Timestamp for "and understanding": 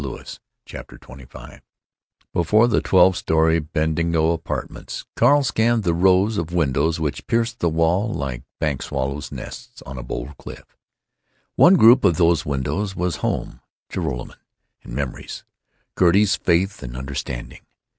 16.81-17.61